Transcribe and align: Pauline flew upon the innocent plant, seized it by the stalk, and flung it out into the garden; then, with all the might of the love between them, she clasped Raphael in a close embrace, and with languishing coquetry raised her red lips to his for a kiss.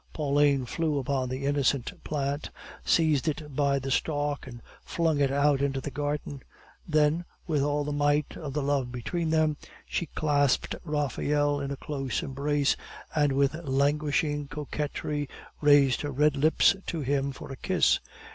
Pauline 0.13 0.65
flew 0.65 0.97
upon 0.97 1.29
the 1.29 1.45
innocent 1.45 1.93
plant, 2.03 2.49
seized 2.83 3.27
it 3.27 3.55
by 3.55 3.77
the 3.77 3.91
stalk, 3.91 4.47
and 4.47 4.63
flung 4.83 5.19
it 5.19 5.29
out 5.29 5.61
into 5.61 5.79
the 5.79 5.91
garden; 5.91 6.41
then, 6.87 7.23
with 7.45 7.61
all 7.61 7.83
the 7.83 7.91
might 7.91 8.35
of 8.35 8.53
the 8.53 8.63
love 8.63 8.91
between 8.91 9.29
them, 9.29 9.57
she 9.85 10.07
clasped 10.07 10.73
Raphael 10.83 11.59
in 11.59 11.69
a 11.69 11.77
close 11.77 12.23
embrace, 12.23 12.75
and 13.13 13.33
with 13.33 13.53
languishing 13.63 14.47
coquetry 14.47 15.29
raised 15.61 16.01
her 16.01 16.09
red 16.11 16.35
lips 16.35 16.75
to 16.87 17.01
his 17.01 17.35
for 17.35 17.51
a 17.51 17.55
kiss. 17.55 17.99